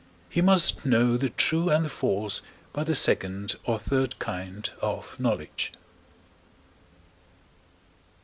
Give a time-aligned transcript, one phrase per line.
[0.29, 2.41] he must know the true and the false
[2.73, 5.73] by the second or third kind of knowledge.